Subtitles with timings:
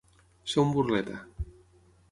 [0.53, 1.21] Ser un burleta.